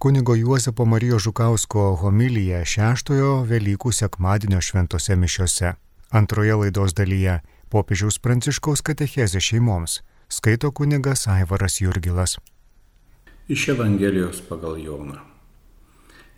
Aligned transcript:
kunigo 0.00 0.34
Juozapo 0.34 0.84
Marijos 0.84 1.22
Žukausko 1.22 1.82
homiliją 2.00 2.62
šeštojo 2.64 3.32
Velykų 3.50 3.92
sekmadienio 3.92 4.62
šventose 4.64 5.16
mišiose. 5.16 5.74
Antroje 6.20 6.56
laidos 6.56 6.94
dalyje 6.96 7.34
popiežiaus 7.68 8.16
pranciškaus 8.24 8.80
katechezė 8.80 9.44
šeimoms 9.44 9.98
skaito 10.32 10.72
kunigas 10.72 11.26
Aivaras 11.28 11.82
Jurgilas. 11.84 12.38
Iš 13.52 13.68
Evangelijos 13.76 14.40
pagal 14.48 14.80
Joną. 14.80 15.20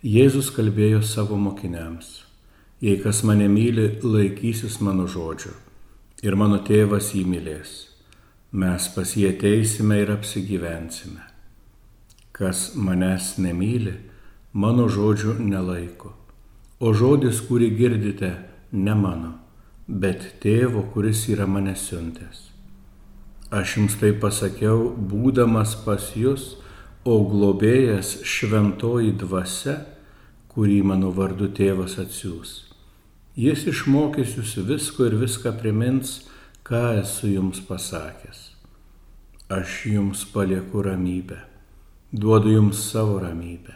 Jėzus 0.03 0.51
kalbėjo 0.51 0.99
savo 0.99 1.39
mokiniams, 1.39 2.13
jei 2.83 2.99
kas 2.99 3.23
mane 3.23 3.47
myli, 3.47 3.93
laikysis 4.03 4.81
mano 4.83 5.07
žodžio 5.07 5.55
ir 6.19 6.35
mano 6.35 6.59
tėvas 6.67 7.13
jį 7.15 7.29
mylės. 7.31 7.77
Mes 8.51 8.95
pas 8.95 9.15
jį 9.15 9.29
ateisime 9.37 10.03
ir 10.03 10.19
apsigyvensime 10.19 11.32
Kas 12.33 12.71
manęs 12.73 13.35
nemyli, 13.37 13.91
mano 14.57 14.87
žodžių 14.89 15.35
nelaiko. 15.37 16.15
O 16.81 16.89
žodis, 16.97 17.43
kurį 17.45 17.67
girdite, 17.77 18.31
ne 18.73 18.95
mano, 18.97 19.35
bet 19.85 20.25
tėvo, 20.41 20.81
kuris 20.95 21.27
yra 21.29 21.45
mane 21.45 21.75
siuntęs. 21.77 22.47
Aš 23.53 23.75
jums 23.77 23.99
tai 24.01 24.09
pasakiau, 24.17 24.89
būdamas 24.97 25.75
pas 25.85 26.09
jūs, 26.17 26.55
o 27.05 27.19
globėjas 27.29 28.23
šventoji 28.25 29.13
dvasia, 29.21 29.77
kurį 30.49 30.81
mano 30.89 31.13
vardu 31.13 31.53
tėvas 31.53 31.99
atsiūs. 32.01 32.57
Jis 33.37 33.69
išmokys 33.69 34.39
jūs 34.39 34.57
visko 34.65 35.05
ir 35.05 35.21
viską 35.21 35.53
primins, 35.61 36.23
ką 36.65 36.97
esu 37.05 37.29
jums 37.29 37.61
pasakęs. 37.69 38.45
Aš 39.53 39.83
jums 39.93 40.25
palieku 40.33 40.81
ramybę 40.81 41.52
duodu 42.13 42.49
jums 42.49 42.77
savo 42.91 43.19
ramybę. 43.19 43.73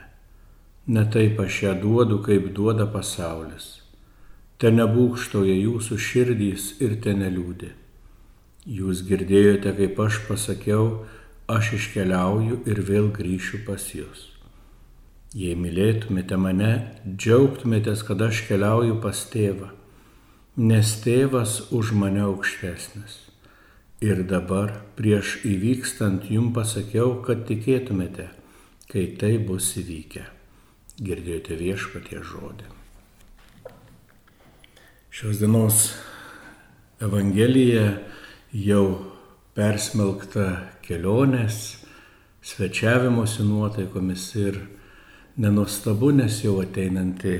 Ne 0.87 1.03
taip 1.13 1.39
aš 1.39 1.63
ją 1.63 1.73
duodu, 1.81 2.19
kaip 2.21 2.51
duoda 2.53 2.85
pasaulis. 2.85 3.66
Te 4.61 4.69
nebūkštoja 4.69 5.55
jūsų 5.57 5.97
širdys 5.97 6.67
ir 6.85 6.94
te 7.02 7.16
neliūdė. 7.17 7.71
Jūs 8.77 9.02
girdėjote, 9.09 9.73
kaip 9.79 9.97
aš 10.05 10.21
pasakiau, 10.29 10.85
aš 11.49 11.73
iškeliauju 11.79 12.61
ir 12.69 12.81
vėl 12.85 13.09
grįšiu 13.17 13.63
pas 13.66 13.89
jūs. 13.97 14.27
Jei 15.33 15.57
mylėtumėte 15.57 16.38
mane, 16.38 16.73
džiaugtumėtės, 17.09 18.05
kad 18.05 18.22
aš 18.22 18.45
keliauju 18.51 18.99
pas 19.01 19.25
tėvą, 19.33 19.73
nes 20.61 20.94
tėvas 21.01 21.63
už 21.73 21.97
mane 21.97 22.22
aukštesnis. 22.29 23.27
Ir 23.98 24.20
dabar 24.30 24.76
prieš 24.94 25.40
įvykstant 25.42 26.28
jum 26.30 26.52
pasakiau, 26.53 27.16
kad 27.26 27.48
tikėtumėte, 27.50 28.28
kai 28.92 29.08
tai 29.17 29.40
bus 29.42 29.72
įvykę. 29.81 30.22
Girdėjote 31.02 31.58
viešpatie 31.58 32.22
žodį. 32.22 32.70
Šios 35.09 35.42
dienos 35.42 35.81
Evangelija 37.02 37.88
jau 38.53 38.86
persmelkta 39.58 40.45
kelionės, 40.86 41.80
svečiavimosi 42.45 43.45
nuotaikomis 43.50 44.28
ir 44.38 44.59
nenustabu, 45.42 46.12
nes 46.14 46.44
jau 46.45 46.59
ateinanti 46.62 47.40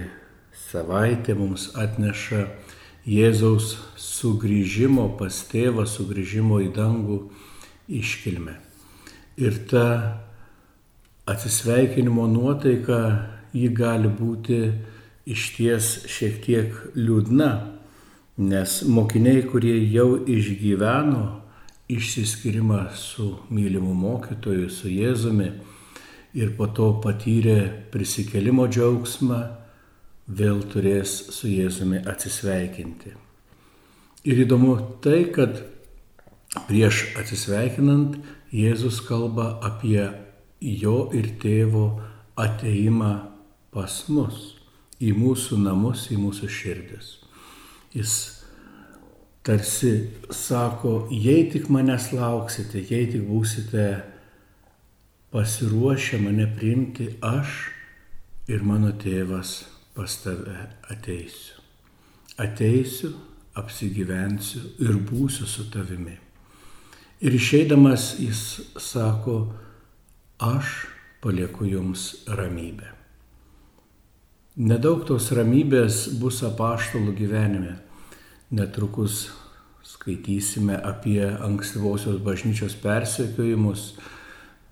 savaitė 0.72 1.38
mums 1.38 1.70
atneša 1.78 2.48
Jėzaus 3.08 3.78
sugrįžimo 3.96 5.08
pas 5.20 5.36
tėvą, 5.48 5.86
sugrįžimo 5.88 6.60
į 6.66 6.74
dangų 6.76 7.22
iškilmę. 7.88 8.58
Ir 9.40 9.62
ta 9.70 9.88
atsisveikinimo 11.28 12.28
nuotaika, 12.28 13.00
ji 13.56 13.70
gali 13.72 14.12
būti 14.12 14.60
iš 15.28 15.48
ties 15.56 15.90
šiek 16.12 16.42
tiek 16.44 16.76
liūdna, 17.00 17.52
nes 18.38 18.82
mokiniai, 18.92 19.46
kurie 19.48 19.78
jau 19.92 20.18
išgyveno 20.28 21.24
išsiskirimą 21.88 22.82
su 22.96 23.38
mylimu 23.50 23.94
mokytoju, 23.96 24.70
su 24.70 24.92
Jėzumi 24.92 25.48
ir 26.36 26.52
po 26.58 26.68
to 26.68 26.90
patyrė 27.04 27.88
prisikelimo 27.92 28.68
džiaugsmą, 28.68 29.40
vėl 30.28 30.62
turės 30.68 31.14
su 31.32 31.48
Jėzumi 31.48 32.02
atsisveikinti. 32.08 33.14
Ir 34.28 34.44
įdomu 34.44 34.76
tai, 35.04 35.24
kad 35.32 35.62
prieš 36.68 37.14
atsisveikinant 37.20 38.18
Jėzus 38.52 39.00
kalba 39.08 39.58
apie 39.64 40.04
jo 40.60 40.98
ir 41.16 41.32
tėvo 41.42 41.88
ateimą 42.40 43.14
pas 43.72 44.02
mus, 44.12 44.58
į 45.00 45.14
mūsų 45.16 45.60
namus, 45.62 46.08
į 46.12 46.20
mūsų 46.20 46.50
širdis. 46.52 47.14
Jis 47.96 48.14
tarsi 49.48 49.94
sako, 50.34 51.08
jei 51.12 51.48
tik 51.52 51.70
manęs 51.72 52.12
lauksite, 52.16 52.82
jei 52.84 53.08
tik 53.12 53.24
būsite 53.30 53.88
pasiruošę 55.32 56.20
mane 56.24 56.50
priimti, 56.58 57.14
aš 57.24 57.68
ir 58.52 58.64
mano 58.64 58.92
tėvas 58.96 59.77
pas 59.98 60.18
tave 60.22 60.58
ateisiu. 60.94 61.58
Ateisiu, 62.38 63.16
apsigyvensiu 63.58 64.62
ir 64.86 65.00
būsiu 65.10 65.48
su 65.50 65.66
tavimi. 65.74 66.14
Ir 67.26 67.34
išeidamas 67.34 68.12
jis 68.22 68.42
sako, 68.78 69.40
aš 70.38 70.86
palieku 71.24 71.66
jums 71.66 72.12
ramybę. 72.30 72.94
Nedaug 74.58 75.02
tos 75.10 75.32
ramybės 75.34 76.04
bus 76.22 76.44
apaštalų 76.46 77.18
gyvenime. 77.18 77.74
Netrukus 78.54 79.32
skaitysime 79.82 80.78
apie 80.78 81.24
ankstyvosios 81.26 82.22
bažnyčios 82.22 82.78
persekiojimus, 82.86 83.96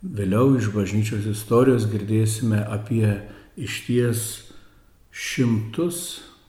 vėliau 0.06 0.54
iš 0.60 0.70
bažnyčios 0.70 1.26
istorijos 1.34 1.90
girdėsime 1.90 2.62
apie 2.62 3.10
išties 3.58 4.45
šimtus 5.16 6.00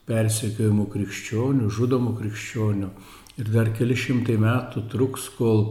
persekiojimų 0.06 0.86
krikščionių, 0.90 1.70
žudomų 1.70 2.16
krikščionių. 2.18 2.90
Ir 3.36 3.50
dar 3.52 3.70
keli 3.76 3.96
šimtai 3.98 4.38
metų 4.40 4.86
truks, 4.90 5.28
kol 5.38 5.64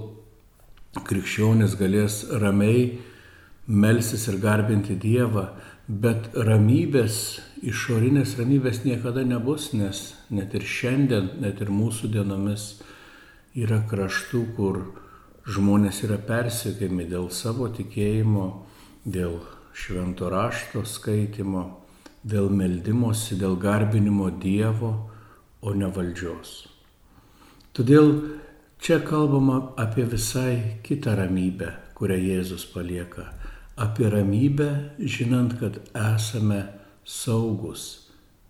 krikščionis 1.04 1.76
galės 1.80 2.22
ramiai 2.40 3.00
melsis 3.68 4.28
ir 4.30 4.40
garbinti 4.40 4.96
Dievą, 5.02 5.50
bet 5.88 6.32
ramybės, 6.34 7.40
išorinės 7.66 8.38
ramybės 8.40 8.84
niekada 8.86 9.26
nebus, 9.28 9.72
nes 9.74 10.14
net 10.30 10.56
ir 10.56 10.64
šiandien, 10.66 11.34
net 11.42 11.62
ir 11.62 11.74
mūsų 11.74 12.12
dienomis 12.14 12.70
yra 13.56 13.82
kraštų, 13.90 14.44
kur 14.56 14.82
žmonės 15.46 16.04
yra 16.08 16.18
persekiami 16.22 17.10
dėl 17.10 17.28
savo 17.34 17.68
tikėjimo, 17.74 18.48
dėl 19.06 19.42
švento 19.76 20.30
rašto 20.32 20.86
skaitimo 20.88 21.85
dėl 22.26 22.50
meldimosi, 22.50 23.38
dėl 23.38 23.58
garbinimo 23.62 24.32
Dievo, 24.42 24.94
o 25.62 25.74
ne 25.74 25.90
valdžios. 25.90 26.66
Todėl 27.76 28.12
čia 28.82 29.00
kalbama 29.06 29.74
apie 29.82 30.06
visai 30.10 30.82
kitą 30.86 31.16
ramybę, 31.20 31.72
kurią 31.98 32.18
Jėzus 32.22 32.66
palieka. 32.74 33.30
Apie 33.76 34.10
ramybę, 34.10 34.70
žinant, 35.00 35.58
kad 35.60 35.82
esame 35.92 36.62
saugus 37.04 38.06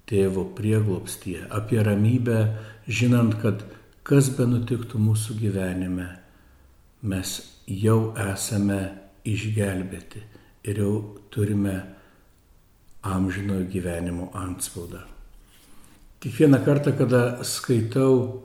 tėvo 0.09 0.46
prieglopstyje. 0.57 1.47
Apie 1.50 1.81
ramybę, 1.84 2.40
žinant, 2.88 3.40
kad 3.42 3.66
kas 4.06 4.30
be 4.38 4.46
nutiktų 4.50 5.02
mūsų 5.02 5.40
gyvenime, 5.40 6.12
mes 7.02 7.40
jau 7.66 8.13
esame 8.22 8.81
išgelbėti 9.25 10.22
ir 10.69 10.81
jau 10.84 10.94
turime 11.34 11.80
amžinojo 13.06 13.68
gyvenimo 13.69 14.31
antspaudą. 14.34 15.06
Kiekvieną 16.19 16.60
kartą, 16.66 16.92
kada 16.98 17.44
skaitau 17.44 18.42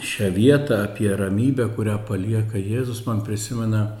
šią 0.00 0.30
vietą 0.32 0.80
apie 0.86 1.10
ramybę, 1.16 1.68
kurią 1.76 1.98
palieka 2.08 2.58
Jėzus, 2.58 3.04
man 3.06 3.20
prisimena 3.26 3.98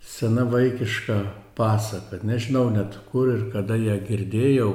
sena 0.00 0.44
vaikiška 0.46 1.16
pasaka. 1.56 2.20
Nežinau 2.22 2.70
net 2.70 2.94
kur 3.10 3.32
ir 3.34 3.48
kada 3.52 3.74
ją 3.80 3.96
girdėjau, 4.06 4.70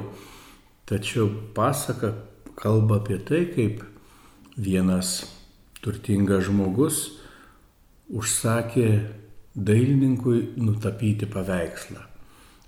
tačiau 0.84 1.30
pasaka 1.56 2.12
kalba 2.58 3.00
apie 3.00 3.16
tai, 3.24 3.46
kaip 3.54 3.80
vienas 4.58 5.22
turtingas 5.80 6.50
žmogus 6.50 7.00
užsakė 8.12 8.88
dailininkui 9.56 10.52
nutapyti 10.60 11.26
paveikslą. 11.30 12.02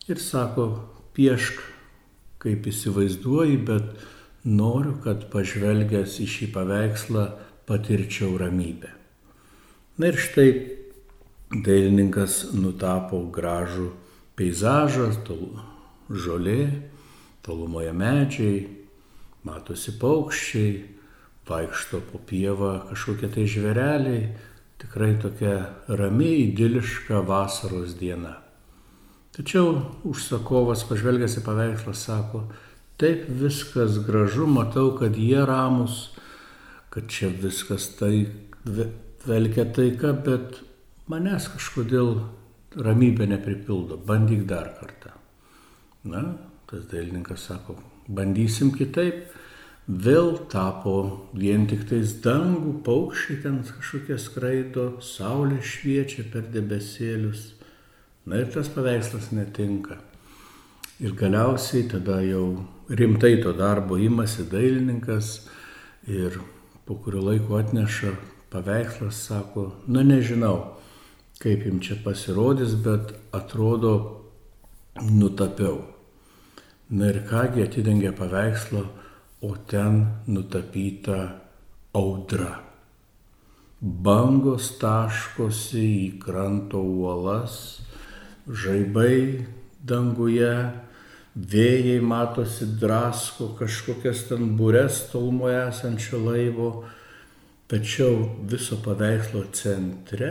Ir 0.08 0.20
sako, 0.20 0.93
piešk, 1.16 1.60
kaip 2.42 2.66
įsivaizduoji, 2.68 3.58
bet 3.64 3.94
noriu, 4.44 4.96
kad 5.04 5.28
pažvelgęs 5.32 6.18
į 6.20 6.28
šį 6.28 6.50
paveikslą 6.54 7.26
patirčiau 7.68 8.36
ramybę. 8.40 8.92
Na 9.98 10.10
ir 10.10 10.18
štai 10.20 10.48
dailininkas 11.54 12.50
nutapo 12.56 13.22
gražų 13.32 13.92
peizažas, 14.36 15.20
tol, 15.26 15.60
žolė, 16.10 16.66
tolumoje 17.46 17.92
medžiai, 17.94 18.64
matosi 19.46 19.94
paukščiai, 20.00 20.72
vaikšto 21.48 22.00
po 22.10 22.20
pievą 22.28 22.78
kažkokie 22.90 23.28
tai 23.32 23.44
žvereliai, 23.48 24.28
tikrai 24.80 25.14
tokia 25.20 25.56
rami, 25.88 26.32
idiliška 26.48 27.20
vasaros 27.24 27.94
diena. 28.00 28.43
Tačiau 29.34 29.80
užsakovas 30.06 30.84
pažvelgęs 30.86 31.40
į 31.40 31.42
paveikslą 31.42 31.94
sako, 31.98 32.44
taip 33.02 33.24
viskas 33.40 33.98
gražu, 34.06 34.46
matau, 34.46 34.92
kad 34.98 35.16
jie 35.18 35.40
ramus, 35.42 36.12
kad 36.94 37.08
čia 37.10 37.32
viskas 37.42 37.88
tai 37.98 38.28
velkia 39.26 39.66
taika, 39.74 40.12
bet 40.14 40.60
manęs 41.10 41.48
kažkodėl 41.50 42.14
ramybė 42.78 43.26
nepripildo, 43.32 43.98
bandyk 44.06 44.46
dar 44.46 44.70
kartą. 44.78 45.14
Na, 46.06 46.22
tas 46.70 46.86
dailininkas 46.90 47.48
sako, 47.48 47.78
bandysim 48.06 48.70
kitaip 48.76 49.24
vėl 49.88 50.36
tapo 50.52 50.94
vien 51.36 51.66
tik 51.68 51.84
tais 51.90 52.14
dangų, 52.24 52.78
paukščiai 52.86 53.42
ten 53.42 53.60
kažkokie 53.66 54.18
skraido, 54.20 54.86
saulė 55.04 55.60
šviečia 55.62 56.24
per 56.32 56.46
debesėlius. 56.54 57.53
Na 58.26 58.40
ir 58.40 58.50
tas 58.52 58.70
paveikslas 58.72 59.30
netinka. 59.36 59.98
Ir 61.00 61.12
galiausiai 61.12 61.88
tada 61.90 62.20
jau 62.24 62.64
rimtai 62.88 63.42
to 63.42 63.52
darbo 63.52 63.98
imasi 64.00 64.46
dailininkas 64.48 65.48
ir 66.08 66.40
po 66.86 66.94
kurio 66.94 67.20
laiko 67.20 67.58
atneša 67.58 68.14
paveikslas, 68.50 69.18
sako, 69.26 69.72
na 69.86 70.02
nežinau, 70.02 70.76
kaip 71.42 71.66
jums 71.66 71.86
čia 71.86 71.96
pasirodys, 72.04 72.76
bet 72.84 73.12
atrodo 73.32 73.94
nutapiau. 75.02 75.82
Na 76.94 77.10
ir 77.10 77.24
kągi 77.28 77.64
atidengė 77.64 78.12
paveikslą 78.16 78.84
o 79.44 79.56
ten 79.68 80.06
nutapyta 80.26 81.18
audra. 81.92 82.60
Bangos 83.80 84.70
taškosi 84.80 85.82
į 85.84 86.06
kranto 86.22 86.80
uolas, 86.80 87.56
žaibai 88.48 89.44
danguje, 89.84 90.52
vėjai 91.34 92.00
matosi 92.04 92.66
drasko 92.80 93.54
kažkokias 93.58 94.26
ten 94.28 94.54
būres 94.58 95.06
tolumoje 95.10 95.60
esančio 95.68 96.20
laivo, 96.22 96.68
tačiau 97.68 98.28
viso 98.50 98.78
paveikslo 98.84 99.46
centre 99.56 100.30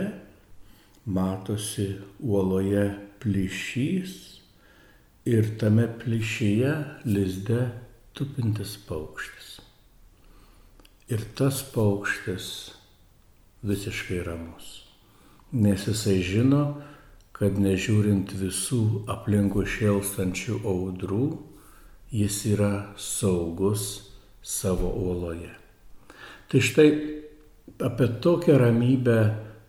matosi 1.04 1.90
uoloje 2.20 2.86
plyšys 3.20 4.14
ir 5.28 5.50
tame 5.60 5.88
plyšyje 6.00 6.72
lizde 7.04 7.66
tupintis 8.16 8.76
paukštis. 8.88 9.58
Ir 11.12 11.20
tas 11.36 11.60
paukštis 11.74 12.46
visiškai 13.64 14.22
ramus, 14.24 14.84
nes 15.52 15.84
jisai 15.88 16.20
žino, 16.24 16.62
kad 17.34 17.58
nežiūrint 17.58 18.30
visų 18.38 19.06
aplinkų 19.10 19.64
šėlstančių 19.66 20.60
audrų, 20.70 21.26
jis 22.14 22.36
yra 22.52 22.72
saugus 23.00 23.88
savo 24.44 24.92
uoloje. 25.00 25.50
Tai 26.48 26.60
štai 26.62 26.88
apie 27.82 28.08
tokią 28.22 28.58
ramybę 28.60 29.18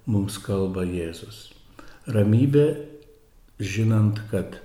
mums 0.05 0.37
kalba 0.45 0.85
Jėzus. 0.85 1.49
Ramybė 2.05 2.67
žinant, 3.57 4.21
kad 4.29 4.59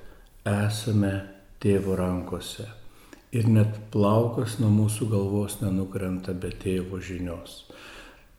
esame 0.44 1.14
tėvo 1.62 1.96
rankose 1.96 2.68
ir 3.32 3.48
net 3.48 3.76
plaukas 3.94 4.58
nuo 4.60 4.70
mūsų 4.74 5.08
galvos 5.12 5.60
nenukrenta 5.62 6.34
be 6.34 6.50
tėvo 6.52 7.00
žinios. 7.00 7.62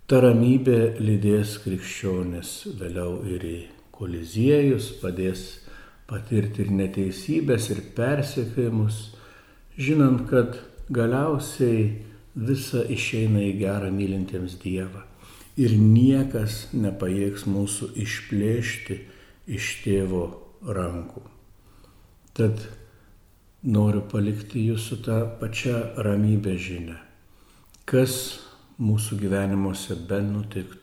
Ta 0.05 0.19
ramybė 0.21 0.99
lydės 0.99 1.55
krikščionis 1.63 2.55
vėliau 2.77 3.21
ir 3.31 3.45
į 3.47 3.59
koliziejus, 4.01 4.89
padės 5.01 5.45
patirti 6.09 6.65
ir 6.65 6.73
neteisybės, 6.75 7.69
ir 7.71 7.83
persekiojimus, 7.95 8.97
žinant, 9.77 10.25
kad 10.31 10.57
galiausiai 10.91 11.85
visa 12.35 12.83
išeina 12.89 13.43
į 13.45 13.55
gerą 13.61 13.91
mylintiems 13.93 14.57
Dievą. 14.61 15.05
Ir 15.59 15.75
niekas 15.77 16.71
nepajėgs 16.73 17.45
mūsų 17.47 17.91
išplėšti 18.01 18.97
iš 19.51 19.71
tėvo 19.83 20.23
rankų. 20.63 21.23
Tad 22.37 22.63
noriu 23.63 24.01
palikti 24.11 24.63
jūs 24.69 24.87
su 24.89 25.01
tą 25.05 25.25
pačią 25.39 26.01
ramybę 26.07 26.55
žinę. 26.57 26.95
Kas 27.85 28.39
mūsų 28.81 29.19
gyvenimuose 29.21 29.97
ben 30.09 30.31
nutiktų, 30.37 30.80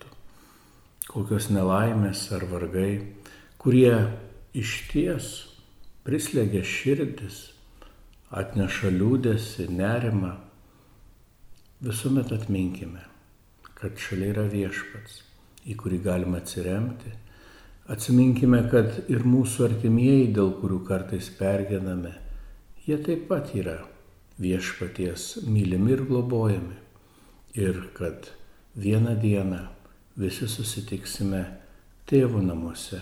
kokios 1.09 1.49
nelaimės 1.53 2.27
ar 2.37 2.45
vargai, 2.51 3.15
kurie 3.61 3.95
iš 4.57 4.75
ties 4.93 5.29
prislegia 6.05 6.65
širdis, 6.65 7.41
atneša 8.29 8.93
liūdėsi, 8.93 9.69
nerimą, 9.73 10.35
visuomet 11.85 12.33
atminkime, 12.37 13.05
kad 13.79 13.97
šalia 14.01 14.33
yra 14.35 14.45
viešpats, 14.53 15.23
į 15.69 15.77
kurį 15.81 16.03
galima 16.05 16.43
atsiremti. 16.43 17.15
Atsiminkime, 17.89 18.61
kad 18.69 19.09
ir 19.09 19.25
mūsų 19.25 19.65
artimieji, 19.71 20.33
dėl 20.37 20.53
kurių 20.61 20.83
kartais 20.89 21.31
pergename, 21.39 22.13
jie 22.85 22.99
taip 23.05 23.25
pat 23.31 23.55
yra 23.57 23.79
viešpaties 24.41 25.47
mylimi 25.49 25.97
ir 25.97 26.05
globojami. 26.11 26.77
Ir 27.57 27.81
kad 27.97 28.29
vieną 28.77 29.17
dieną 29.19 29.65
visi 30.19 30.49
susitiksime 30.51 31.45
tėvų 32.11 32.43
namuose, 32.47 33.01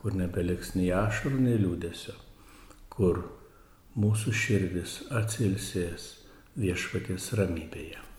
kur 0.00 0.16
nebeliks 0.18 0.74
nei 0.74 0.90
ašarų, 0.96 1.38
nei 1.46 1.58
liūdėsio, 1.62 2.16
kur 2.90 3.22
mūsų 3.94 4.34
širdis 4.34 4.96
atsilsės 5.14 6.08
viešpaties 6.58 7.32
ramybėje. 7.38 8.11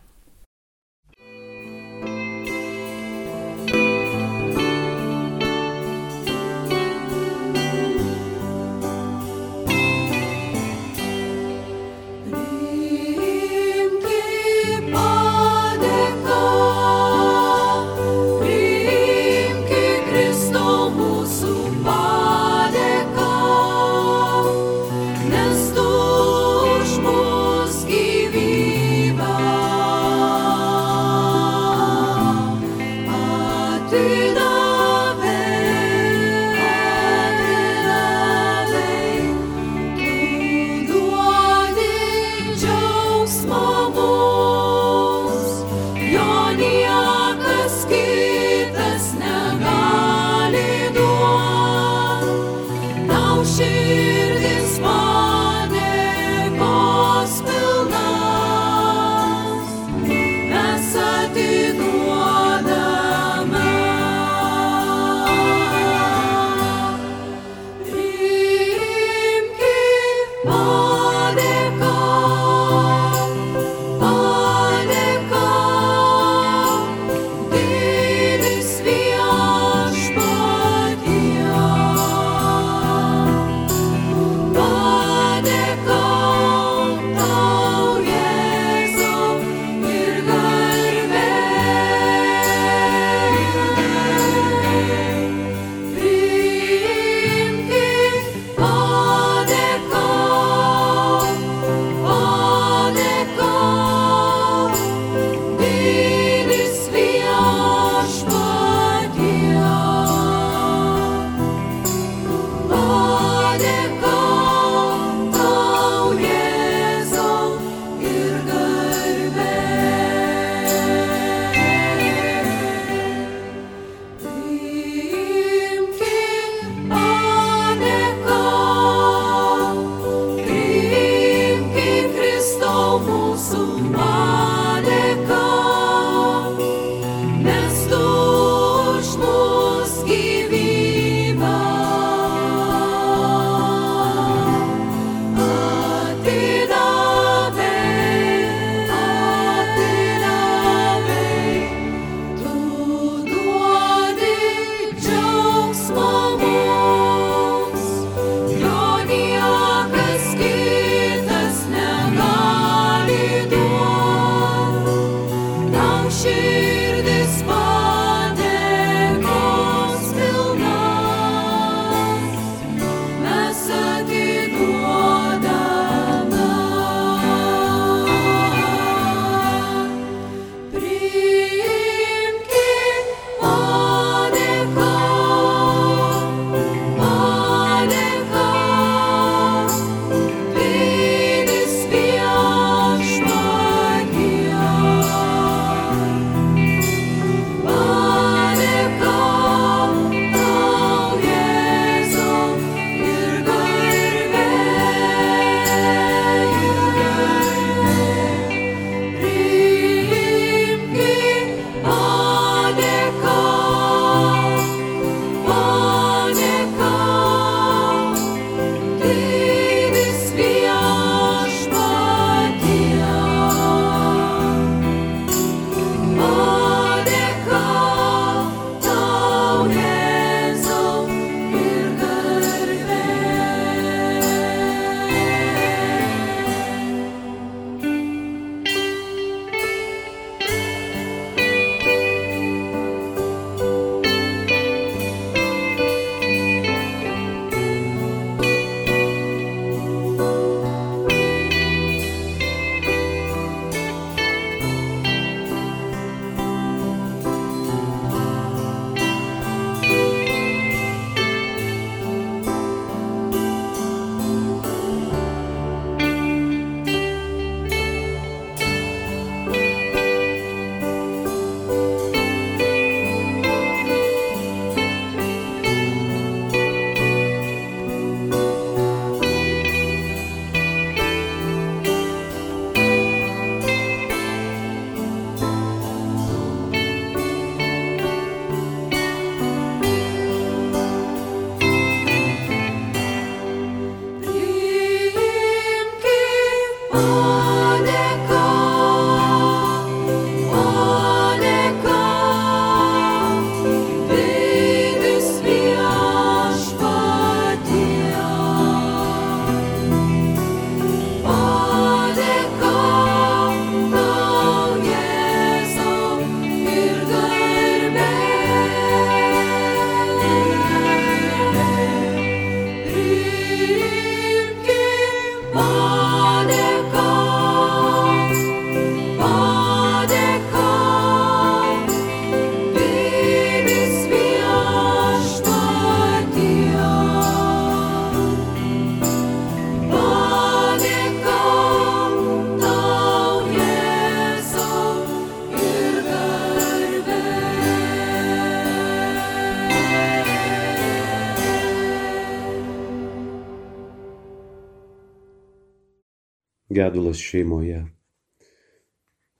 Gedulas 356.73 357.19
šeimoje. 357.21 357.83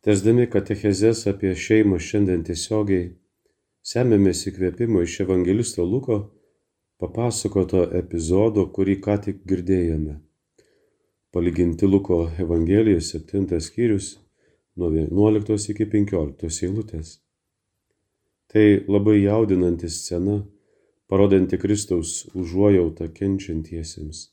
Tesdami 0.06 0.46
katechezės 0.54 1.24
apie 1.32 1.54
šeimą 1.66 1.98
šiandien 2.08 2.44
tiesiogiai, 2.46 3.08
semėmės 3.92 4.44
įkvėpimo 4.52 5.02
iš 5.06 5.22
Evangelisto 5.24 5.86
Luko 5.88 6.18
papasakoto 7.02 7.84
epizodo, 8.00 8.68
kurį 8.76 8.98
ką 9.06 9.18
tik 9.26 9.42
girdėjome. 9.50 10.20
Palyginti 11.34 11.90
Luko 11.90 12.20
Evangelijos 12.40 13.10
7 13.16 13.60
skyrius 13.68 14.14
nuo 14.78 14.92
11 14.94 15.72
iki 15.74 15.88
15 15.90 16.68
eilutės. 16.68 17.16
Tai 18.54 18.66
labai 18.88 19.24
jaudinanti 19.24 19.90
scena, 19.90 20.44
parodanti 21.10 21.58
Kristaus 21.58 22.28
užuojautą 22.38 23.10
kenčiantiesiems. 23.18 24.28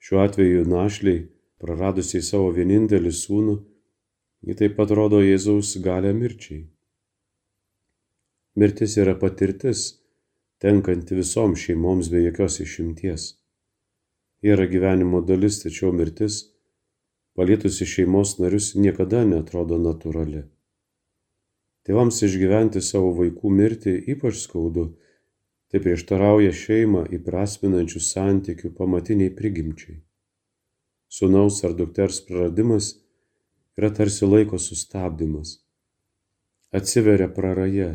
Šiuo 0.00 0.22
atveju 0.24 0.64
našliai 0.70 1.26
praradusiai 1.62 2.22
savo 2.22 2.50
vienintelį 2.54 3.12
sūnų, 3.20 3.54
ji 4.46 4.58
taip 4.58 4.76
pat 4.78 4.92
rodo 4.98 5.20
Jėzaus 5.22 5.74
galę 5.82 6.12
mirčiai. 6.14 6.66
Mirtis 8.58 8.94
yra 9.02 9.14
patirtis, 9.18 9.82
tenkanti 10.62 11.18
visoms 11.18 11.62
šeimoms 11.64 12.10
be 12.12 12.22
jokios 12.24 12.60
išimties. 12.64 13.26
Yra 14.42 14.66
gyvenimo 14.70 15.20
dalis, 15.26 15.58
tačiau 15.62 15.90
mirtis, 15.94 16.38
palietusi 17.38 17.86
šeimos 17.86 18.36
narius, 18.38 18.72
niekada 18.78 19.24
netrodo 19.26 19.78
natūrali. 19.82 20.44
Tėvams 21.86 22.18
išgyventi 22.26 22.82
savo 22.84 23.14
vaikų 23.18 23.54
mirtį 23.60 23.94
ypač 24.14 24.42
skaudu, 24.44 24.90
tai 25.70 25.82
prieštarauja 25.84 26.52
šeimą 26.54 27.06
įprasminančių 27.18 28.02
santykių 28.04 28.74
pamatiniai 28.78 29.32
prigimčiai 29.38 29.98
sūnaus 31.08 31.62
ar 31.64 31.74
dukters 31.78 32.20
praradimas 32.26 32.92
yra 33.78 33.90
tarsi 33.94 34.26
laiko 34.26 34.58
sustabdymas. 34.60 35.58
Atsiveria 36.74 37.28
praraja, 37.32 37.92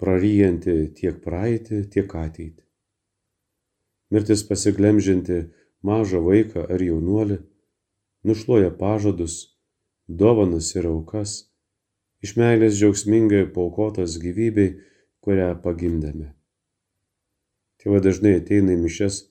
praryjanti 0.00 0.76
tiek 0.96 1.18
praeitį, 1.24 1.82
tiek 1.92 2.14
ateitį. 2.22 2.62
Mirtis 4.14 4.44
pasiglemžinti 4.46 5.42
mažą 5.84 6.22
vaiką 6.24 6.64
ar 6.72 6.82
jaunuolį, 6.82 7.40
nušluoja 8.26 8.70
pažadus, 8.78 9.36
dovanas 10.06 10.72
ir 10.78 10.88
aukas, 10.88 11.36
iš 12.24 12.36
meilės 12.40 12.78
džiaugsmingai 12.78 13.44
paukotas 13.52 14.16
gyvybei, 14.22 14.76
kurią 15.26 15.50
pagimdėme. 15.62 16.30
Tėvai 17.82 18.00
dažnai 18.02 18.36
ateina 18.40 18.76
į 18.76 18.82
mišes 18.84 19.24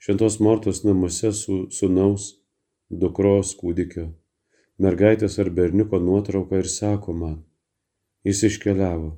šventos 0.00 0.38
mortos 0.40 0.80
namuose 0.86 1.32
su 1.36 1.56
sūnaus, 1.76 2.30
dukros 2.90 3.52
kūdikio, 3.60 4.06
mergaitės 4.80 5.36
ar 5.42 5.50
berniuko 5.52 6.00
nuotrauką 6.00 6.62
ir 6.62 6.68
sako 6.72 7.12
man, 7.22 7.40
jis 8.24 8.40
iškeliavo, 8.48 9.10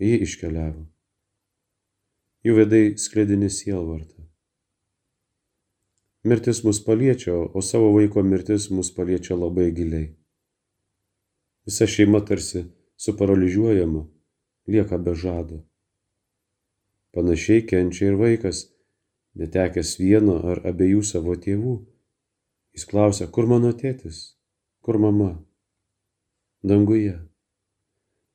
ji 0.00 0.22
iškeliavo. 0.24 0.86
Jų 2.46 2.54
vedai 2.56 2.84
sklėdini 2.96 3.50
sielvartą. 3.52 4.24
Mirtis 6.24 6.62
mus 6.64 6.80
paliečia, 6.84 7.34
o 7.36 7.60
savo 7.62 7.92
vaiko 7.94 8.24
mirtis 8.24 8.70
mus 8.72 8.88
paliečia 8.94 9.36
labai 9.36 9.68
giliai. 9.76 10.08
Visa 11.68 11.86
šeima 11.86 12.22
tarsi 12.24 12.64
suparaližiuojama, 12.96 14.06
lieka 14.72 14.98
be 14.98 15.14
žado. 15.14 15.60
Panašiai 17.12 17.66
kenčia 17.68 18.08
ir 18.08 18.18
vaikas, 18.20 18.64
netekęs 19.36 19.96
vieno 20.00 20.38
ar 20.52 20.62
abiejų 20.66 21.02
savo 21.04 21.36
tėvų. 21.36 21.76
Jis 22.76 22.86
klausia, 22.88 23.26
kur 23.26 23.48
mano 23.50 23.72
tėtis, 23.74 24.38
kur 24.84 24.98
mama? 25.02 25.32
Danguje. 26.62 27.16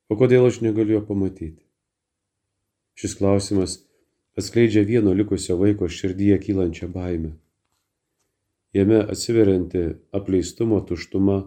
O 0.08 0.16
kodėl 0.20 0.48
aš 0.48 0.60
negaliu 0.64 0.98
jo 0.98 1.02
pamatyti? 1.08 1.62
Šis 2.94 3.16
klausimas 3.18 3.78
atskleidžia 4.38 4.84
vieno 4.86 5.14
likusio 5.16 5.56
vaiko 5.60 5.88
širdyje 5.88 6.38
kylančią 6.44 6.90
baimę. 6.92 7.32
Jame 8.74 9.00
atsiverianti 9.02 9.84
apleistumo 10.18 10.80
tuštuma 10.88 11.44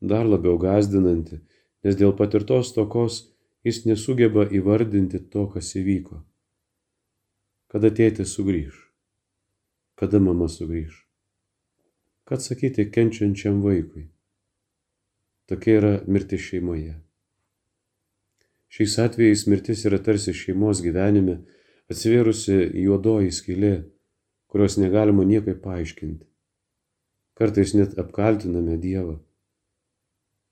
dar 0.00 0.26
labiau 0.26 0.58
gazdinanti, 0.58 1.40
nes 1.84 1.98
dėl 1.98 2.14
patirtos 2.18 2.74
tokos 2.74 3.20
jis 3.66 3.84
nesugeba 3.86 4.46
įvardinti 4.60 5.22
to, 5.32 5.46
kas 5.54 5.74
įvyko 5.78 6.22
kada 7.68 7.90
tėtis 7.92 8.32
sugrįž, 8.36 8.76
kada 10.00 10.20
mama 10.24 10.48
sugrįž. 10.48 10.94
Ką 12.24 12.36
atsakyti 12.36 12.88
kenčiančiam 12.92 13.60
vaikui? 13.64 14.08
Tokia 15.48 15.76
yra 15.80 15.92
mirtis 16.08 16.42
šeimoje. 16.44 16.96
Šiais 18.72 18.98
atvejais 19.04 19.46
mirtis 19.48 19.84
yra 19.88 20.00
tarsi 20.04 20.34
šeimos 20.36 20.82
gyvenime 20.84 21.38
atsivėrusi 21.92 22.58
juodoji 22.84 23.32
skylė, 23.32 23.72
kurios 24.48 24.76
negalima 24.80 25.24
niekaip 25.28 25.62
paaiškinti. 25.64 26.26
Kartais 27.38 27.72
net 27.76 27.96
apkaltiname 28.00 28.76
Dievą. 28.82 29.16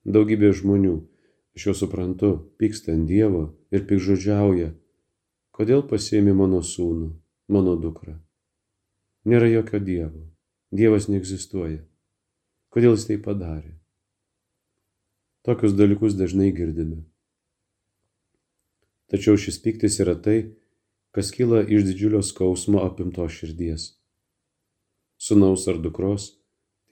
Daugybė 0.07 0.53
žmonių, 0.57 0.97
aš 1.57 1.69
jau 1.69 1.75
suprantu, 1.83 2.33
pyksta 2.61 2.93
ant 2.95 3.09
Dievo 3.11 3.43
ir 3.75 3.85
pikžodžiauja, 3.89 4.71
Kodėl 5.57 5.81
pasiemi 5.89 6.35
mano 6.37 6.59
sūnų, 6.61 7.07
mano 7.49 7.79
dukrą? 7.81 8.19
Nėra 9.25 9.47
jokio 9.49 9.79
Dievo. 9.81 10.27
Dievas 10.69 11.07
neegzistuoja. 11.09 11.79
Kodėl 12.69 12.93
jis 12.93 13.07
tai 13.09 13.17
padarė? 13.25 13.71
Tokius 15.49 15.73
dalykus 15.79 16.13
dažnai 16.19 16.51
girdime. 16.53 16.99
Tačiau 19.09 19.39
šis 19.41 19.57
piktis 19.65 19.97
yra 20.05 20.13
tai, 20.21 20.53
kas 21.17 21.31
kyla 21.33 21.63
iš 21.65 21.87
didžiulio 21.89 22.21
skausmo 22.21 22.83
apimto 22.85 23.25
širdies. 23.25 23.95
Sūnaus 25.17 25.65
ar 25.73 25.81
dukros, 25.81 26.35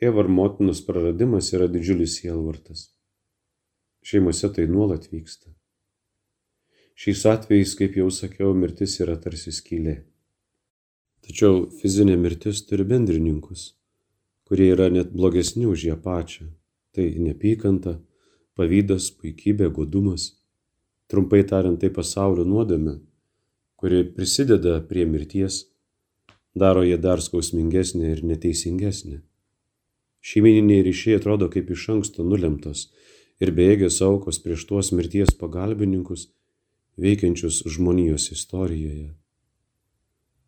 tėvo 0.00 0.24
ar 0.24 0.31
motinos 0.38 0.81
praradimas 0.87 1.53
yra 1.53 1.68
didžiulis 1.68 2.16
sielvartas. 2.22 2.87
Šeimose 4.00 4.48
tai 4.57 4.64
nuolat 4.72 5.11
vyksta. 5.12 5.53
Šiais 6.95 7.25
atvejais, 7.27 7.73
kaip 7.75 7.97
jau 7.99 8.07
sakiau, 8.15 8.53
mirtis 8.55 9.01
yra 9.03 9.17
tarsi 9.19 9.51
skylė. 9.51 9.97
Tačiau 11.27 11.65
fizinė 11.81 12.15
mirtis 12.21 12.61
turi 12.69 12.85
bendrininkus, 12.87 13.73
kurie 14.47 14.69
yra 14.77 14.87
net 14.93 15.11
blogesni 15.11 15.67
už 15.67 15.89
ją 15.89 15.97
pačią. 16.05 16.47
Tai 16.95 17.07
nepykanta, 17.27 17.97
pavydas, 18.55 19.09
puikybė, 19.19 19.73
godumas. 19.75 20.29
Trumpai 21.11 21.43
tariant, 21.51 21.81
tai 21.81 21.91
pasaulio 21.91 22.45
nuodėme, 22.47 23.01
kuri 23.81 24.05
prisideda 24.15 24.77
prie 24.89 25.09
mirties, 25.11 25.65
daro 26.55 26.85
ją 26.87 27.01
dar 27.03 27.25
skausmingesnė 27.25 28.13
ir 28.15 28.23
neteisingesnė. 28.31 29.19
Šeimininiai 30.25 30.87
ryšiai 30.87 31.19
atrodo 31.19 31.51
kaip 31.51 31.75
iš 31.75 31.89
anksto 31.97 32.23
nulemtos 32.25 32.87
ir 33.43 33.51
bejėgės 33.59 33.99
aukos 34.07 34.39
prieš 34.45 34.69
tuos 34.71 34.95
mirties 34.95 35.35
pagalbininkus 35.41 36.29
veikiančius 37.01 37.63
žmonijos 37.67 38.31
istorijoje. 38.33 39.15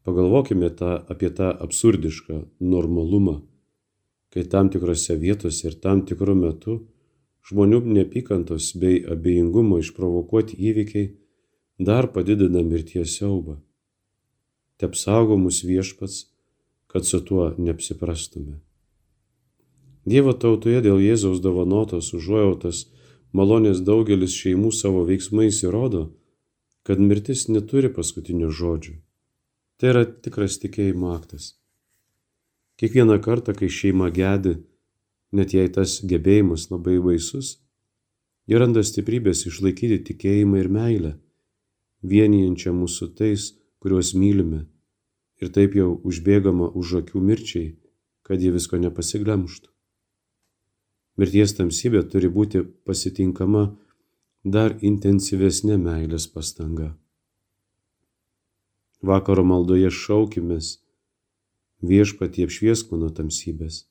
Pagalvokime 0.07 0.71
tą, 0.71 0.93
apie 1.11 1.31
tą 1.35 1.51
absurdišką 1.51 2.43
normalumą, 2.61 3.41
kai 4.31 4.45
tam 4.47 4.71
tikrose 4.71 5.17
vietose 5.19 5.67
ir 5.69 5.79
tam 5.83 6.05
tikru 6.07 6.37
metu 6.39 6.77
žmonių 7.47 7.81
neapykantos 7.97 8.73
bei 8.79 9.01
abejingumo 9.03 9.81
išprovokuoti 9.83 10.59
įvykiai 10.71 11.09
dar 11.79 12.09
padidina 12.13 12.63
mirties 12.63 13.19
siaubą. 13.19 13.59
Te 14.77 14.87
apsaugo 14.87 15.37
mus 15.41 15.63
viešpats, 15.65 16.27
kad 16.87 17.07
su 17.07 17.21
tuo 17.21 17.49
neapsiprastume. 17.59 18.61
Dievo 20.07 20.33
tautoje 20.33 20.83
dėl 20.85 21.01
Jėzaus 21.03 21.41
dovanotos 21.43 22.13
užuojautas 22.15 22.85
malonės 23.35 23.83
daugelis 23.83 24.37
šeimų 24.39 24.71
savo 24.71 25.03
veiksmais 25.09 25.65
įrodo, 25.67 26.11
kad 26.87 27.03
mirtis 27.03 27.49
neturi 27.51 27.91
paskutinių 27.91 28.53
žodžių. 28.55 28.95
Tai 29.77 29.89
yra 29.91 30.05
tikras 30.07 30.61
tikėjimo 30.63 31.11
aktas. 31.13 31.57
Kiekvieną 32.79 33.19
kartą, 33.25 33.57
kai 33.57 33.69
šeima 33.73 34.13
gedi, 34.15 34.55
net 35.35 35.55
jei 35.57 35.69
tas 35.73 35.99
gebėjimas 36.07 36.69
labai 36.71 36.97
baisus, 37.03 37.57
jie 38.47 38.61
randa 38.63 38.85
stiprybės 38.87 39.43
išlaikyti 39.51 39.99
tikėjimą 40.11 40.63
ir 40.63 40.71
meilę, 40.73 41.13
vienijančią 42.07 42.75
mūsų 42.77 43.11
tais, 43.19 43.51
kuriuos 43.83 44.13
mylime, 44.15 44.67
ir 45.43 45.51
taip 45.57 45.75
jau 45.77 45.97
užbėgama 46.07 46.71
už 46.79 47.01
akių 47.03 47.23
mirčiai, 47.31 47.73
kad 48.23 48.43
jie 48.43 48.53
visko 48.55 48.79
nepasiglemštų. 48.83 49.73
Mirties 51.17 51.57
tamsybė 51.57 52.05
turi 52.13 52.29
būti 52.29 52.63
pasitinkama 52.87 53.71
dar 54.47 54.77
intensyvesnė 54.79 55.75
meilės 55.83 56.29
pastanga. 56.31 56.93
Vakaro 59.03 59.43
maldoje 59.43 59.91
šaukimės 59.91 60.69
viešpatie 61.83 62.47
apšviesk 62.47 62.93
mano 62.95 63.11
tamsybės. 63.11 63.87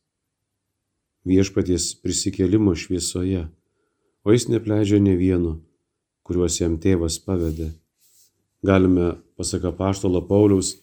viešpaties 1.26 1.86
prisikėlimo 2.06 2.76
šviesoje, 2.78 3.50
o 4.24 4.32
jis 4.32 4.48
nepleidžia 4.48 5.00
ne 5.02 5.16
vieno, 5.18 5.54
kuriuos 6.24 6.62
jam 6.62 6.78
tėvas 6.78 7.18
pavedė. 7.20 7.72
Galime, 8.62 9.18
pasaka 9.36 9.72
paštolo 9.74 10.22
Pauliaus, 10.22 10.76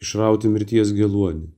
išrauti 0.00 0.48
mirties 0.48 0.94
geluonį. 0.94 1.50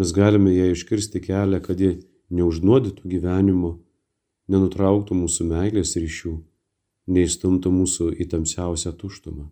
Mes 0.00 0.12
galime 0.16 0.54
ją 0.56 0.72
iškirsti 0.72 1.20
kelią, 1.20 1.60
kad 1.60 1.78
ji 1.78 2.00
neužnuodytų 2.30 3.04
gyvenimo, 3.04 3.76
nenutrauktų 4.48 5.16
mūsų 5.16 5.46
meilės 5.50 5.94
ryšių, 6.00 6.34
neįstumtų 7.14 7.72
mūsų 7.72 8.10
į 8.16 8.28
tamsiausią 8.32 8.94
tuštumą. 9.00 9.48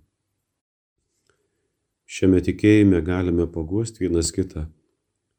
Šiame 2.07 2.41
tikėjime 2.47 3.03
galime 3.03 3.49
paguosti 3.51 4.05
vienas 4.07 4.31
kitą, 4.35 4.69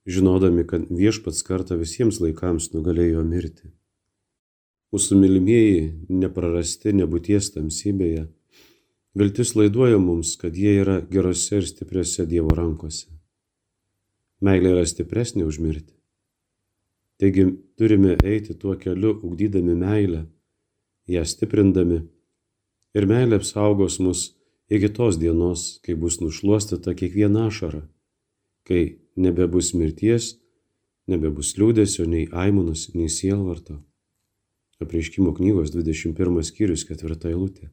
žinodami, 0.08 0.65
kad 0.67 0.88
viešpats 0.91 1.43
kartą 1.48 1.78
visiems 1.80 2.20
laikams 2.24 2.72
nugalėjo 2.74 3.24
mirti. 3.24 3.72
Mūsų 4.93 5.20
mylimieji 5.20 5.82
neprarasti 6.12 6.93
nebūties 6.96 7.52
tamsybėje, 7.56 8.28
viltis 9.20 9.56
laiduoja 9.60 10.00
mums, 10.00 10.36
kad 10.39 10.56
jie 10.56 10.78
yra 10.84 11.02
gerose 11.12 11.60
ir 11.60 11.67
stipriose 11.67 12.28
Dievo 12.30 12.56
rankose. 12.56 13.10
Meilė 14.43 14.76
yra 14.76 14.86
stipresnė 14.88 15.48
už 15.48 15.60
mirtį. 15.63 15.96
Taigi 17.17 17.47
turime 17.77 18.17
eiti 18.23 18.53
tuo 18.53 18.75
keliu, 18.77 19.15
ugdydami 19.25 19.75
meilę, 19.75 20.25
ją 21.10 21.23
stiprindami 21.25 22.03
ir 22.97 23.08
meilė 23.10 23.39
apsaugos 23.41 23.97
mus 24.03 24.23
iki 24.69 24.89
tos 24.93 25.17
dienos, 25.21 25.80
kai 25.84 25.95
bus 25.95 26.19
nušluostata 26.21 26.93
kiekviena 26.97 27.47
ašara, 27.49 27.82
kai 28.67 28.99
nebebus 29.15 29.73
mirties, 29.73 30.36
nebebus 31.08 31.56
liūdėsio, 31.58 32.06
nei 32.06 32.27
aimanos, 32.32 32.89
nei 32.93 33.10
sielvarto. 33.10 33.80
Apreiškimo 34.84 35.34
knygos 35.34 35.71
21 35.73 36.43
skyrius 36.45 36.84
4 36.86 37.17
eilutė. 37.32 37.71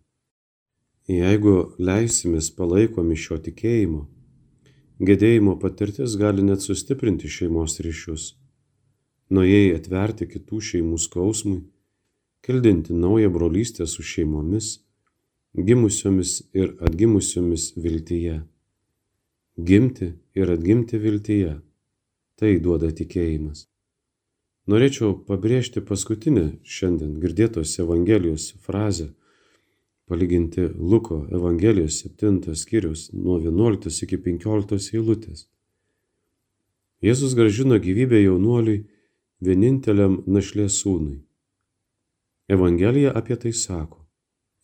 Jeigu 1.11 1.75
leisimės 1.77 2.49
palaikomi 2.57 3.19
šio 3.21 3.37
tikėjimo, 3.45 4.07
gedėjimo 5.05 5.59
patirtis 5.61 6.15
gali 6.17 6.47
net 6.47 6.65
sustiprinti 6.65 7.29
šeimos 7.29 7.77
ryšius, 7.85 8.31
nuėjai 9.33 9.75
atverti 9.79 10.29
kitų 10.29 10.61
šeimų 10.69 10.99
skausmui, 11.01 11.61
kildinti 12.45 12.93
naują 12.93 13.31
brolystę 13.33 13.87
su 13.87 14.03
šeimomis, 14.03 14.81
gimusiomis 15.57 16.43
ir 16.53 16.75
atgimusiomis 16.81 17.73
viltyje. 17.77 18.43
Gimti 19.57 20.13
ir 20.35 20.51
atgimti 20.51 20.99
viltyje- 20.99 21.61
tai 22.39 22.59
duoda 22.61 22.91
tikėjimas. 22.91 23.67
Norėčiau 24.67 25.13
pabrėžti 25.29 25.81
paskutinę 25.85 26.59
šiandien 26.65 27.21
girdėtos 27.21 27.79
Evangelijos 27.79 28.55
frazę, 28.65 29.13
palyginti 30.09 30.69
Luko 30.75 31.27
Evangelijos 31.31 32.01
7 32.03 32.55
skyrius 32.55 33.13
nuo 33.13 33.39
11 33.41 34.03
iki 34.03 34.17
15 34.17 34.93
eilutės. 34.97 35.47
Jėzus 37.05 37.35
gražino 37.37 37.77
gyvybę 37.77 38.23
jaunuoliui 38.23 38.87
vieninteliam 39.45 40.23
našlės 40.27 40.81
sūnui. 40.83 41.21
Evangelija 42.49 43.13
apie 43.21 43.37
tai 43.41 43.53
sako. 43.57 44.03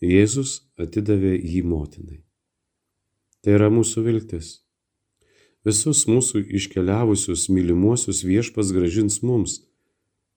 Jėzus 0.01 0.57
atidavė 0.81 1.37
jį 1.37 1.63
motinai. 1.69 2.21
Tai 3.41 3.57
yra 3.57 3.69
mūsų 3.73 4.05
viltis. 4.05 4.51
Visus 5.65 6.07
mūsų 6.09 6.41
iškeliavusius 6.57 7.49
mylimuosius 7.53 8.23
viešpas 8.25 8.73
gražins 8.73 9.21
mums 9.21 9.59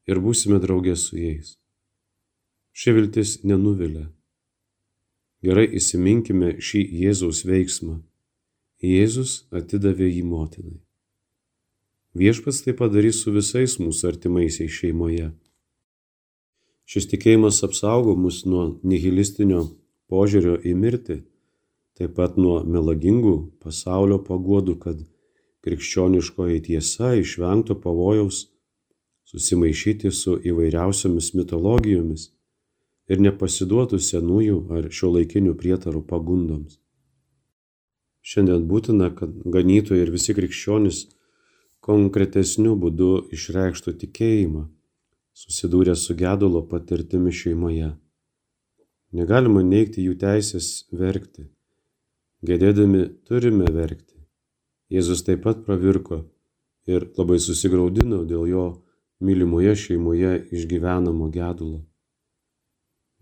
ir 0.07 0.19
būsime 0.19 0.59
draugė 0.63 0.97
su 0.99 1.15
jais. 1.19 1.55
Ši 2.75 2.95
viltis 2.97 3.37
nenuvilia. 3.47 4.09
Gerai 5.43 5.67
įsiminkime 5.79 6.57
šį 6.59 6.83
Jėzaus 7.03 7.43
veiksmą. 7.47 8.01
Jėzus 8.83 9.43
atidavė 9.51 10.09
jį 10.11 10.23
motinai. 10.27 10.82
Viešpats 12.13 12.61
tai 12.61 12.75
padarys 12.77 13.23
su 13.23 13.31
visais 13.33 13.79
mūsų 13.81 14.11
artimaisiais 14.11 14.73
šeimoje. 14.73 15.31
Šis 16.85 17.07
tikėjimas 17.09 17.63
apsaugo 17.65 18.13
mus 18.13 18.43
nuo 18.45 18.65
nihilistinio 18.85 19.63
požiūrio 20.13 20.59
į 20.61 20.73
mirtį, 20.77 21.15
taip 21.97 22.13
pat 22.19 22.37
nuo 22.37 22.59
melagingų 22.75 23.33
pasaulio 23.63 24.19
paguodų, 24.27 24.75
kad 24.83 25.01
krikščioniškoji 25.65 26.61
tiesa 26.67 27.15
išvengtų 27.17 27.79
pavojaus 27.81 28.43
susimaišyti 29.31 30.11
su 30.13 30.35
įvairiausiomis 30.51 31.31
mitologijomis 31.39 32.27
ir 33.09 33.25
nepasiduotų 33.25 33.97
senųjų 34.11 34.59
ar 34.69 34.91
šiuolaikinių 34.93 35.57
prietarų 35.57 36.03
pagundoms. 36.13 36.77
Šiandien 38.21 38.69
būtina, 38.69 39.09
kad 39.17 39.33
ganytojai 39.57 40.05
ir 40.05 40.13
visi 40.13 40.37
krikščionys 40.37 41.07
konkretesniu 41.83 42.77
būdu 42.79 43.09
išreikštų 43.35 43.93
tikėjimą 44.03 44.63
susidūrę 45.33 45.95
su 45.99 46.15
gedulo 46.15 46.61
patirtimi 46.69 47.33
šeimoje. 47.33 47.89
Negalima 49.13 49.63
neigti 49.65 50.05
jų 50.05 50.15
teisės 50.21 50.69
verkti. 51.03 51.47
Gedėdami 52.43 53.03
turime 53.27 53.69
verkti. 53.73 54.15
Jėzus 54.93 55.23
taip 55.25 55.43
pat 55.45 55.63
pravirko 55.65 56.23
ir 56.89 57.07
labai 57.17 57.39
susigaudino 57.39 58.23
dėl 58.29 58.47
jo 58.49 58.65
mylimoje 59.23 59.75
šeimoje 59.85 60.33
išgyvenamo 60.51 61.29
gedulo. 61.33 61.83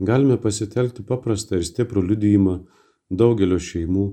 Galime 0.01 0.37
pasitelkti 0.41 1.05
paprastą 1.05 1.59
ir 1.59 1.67
stiprų 1.67 2.01
liudijimą 2.09 2.55
daugelio 3.21 3.59
šeimų, 3.61 4.07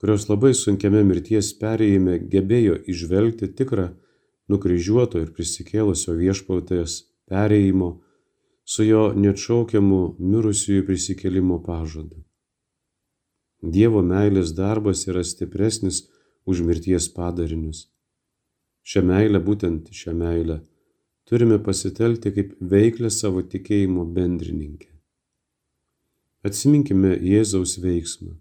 kurios 0.00 0.28
labai 0.30 0.52
sunkiame 0.54 1.02
mirties 1.06 1.52
perėjime 1.60 2.18
gebėjo 2.32 2.76
išvelgti 2.92 3.50
tikrą 3.60 3.88
nukryžiuoto 4.52 5.22
ir 5.24 5.32
prisikėlusio 5.36 6.14
viešpautės 6.18 7.00
perėjimo 7.30 7.90
su 8.68 8.86
jo 8.86 9.02
neatšaukiamu 9.24 10.00
mirusiųjų 10.32 10.86
prisikėlimo 10.88 11.58
pažadu. 11.66 12.22
Dievo 13.62 14.02
meilės 14.06 14.52
darbas 14.54 15.06
yra 15.10 15.24
stipresnis 15.26 16.04
už 16.46 16.62
mirties 16.68 17.08
padarinius. 17.14 17.88
Šią 18.88 19.02
meilę, 19.04 19.40
būtent 19.44 19.90
šią 19.92 20.14
meilę, 20.16 20.60
turime 21.28 21.58
pasitelkti 21.58 22.32
kaip 22.36 22.54
veiklę 22.74 23.10
savo 23.12 23.42
tikėjimo 23.42 24.06
bendrininkę. 24.16 24.92
Atsiminkime 26.46 27.16
Jėzaus 27.18 27.74
veiksmą. 27.82 28.36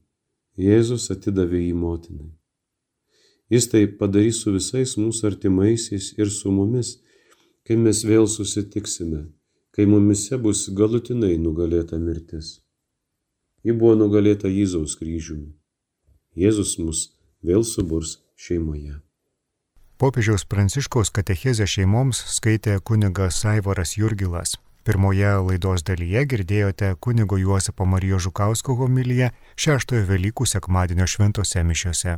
Jėzus 0.58 1.12
atidavė 1.13 1.62
jį 1.67 1.74
motinai. 1.78 2.32
Jis 3.54 3.70
tai 3.72 3.86
padarys 4.00 4.41
su 4.43 4.52
visais 4.56 4.98
mūsų 4.98 5.30
artimaisiais 5.30 6.12
ir 6.17 6.32
su 6.34 6.52
mumis, 6.52 6.98
kai 7.63 7.78
mes 7.78 8.02
vėl 8.04 8.28
susitiksime, 8.28 9.28
kai 9.72 9.86
mumise 9.86 10.39
bus 10.41 10.65
galutinai 10.74 11.38
nugalėta 11.38 12.00
mirtis. 12.02 12.58
Ji 13.63 13.78
buvo 13.78 13.96
nugalėta 14.02 14.50
Jėzaus 14.50 14.98
kryžiumi. 15.00 15.54
Jėzus 16.36 16.78
mus 16.82 17.08
vėl 17.43 17.63
suburs 17.63 18.17
šeimoje. 18.36 18.98
Popiežiaus 19.98 20.46
Pranciškaus 20.46 21.10
katechezę 21.10 21.65
šeimoms 21.65 22.20
skaitė 22.36 22.80
kunigas 22.86 23.43
Aivaras 23.50 23.96
Jurgilas. 23.98 24.58
Pirmoje 24.88 25.28
laidos 25.43 25.82
dalyje 25.84 26.21
girdėjote 26.32 26.93
kunigo 27.04 27.36
Juozapo 27.41 27.84
Marijos 27.91 28.23
Žukausko 28.23 28.76
homiliją 28.80 29.28
šeštojo 29.60 30.06
Velykų 30.08 30.47
sekmadienio 30.47 31.08
šventose 31.12 31.63
mišiose. 31.67 32.13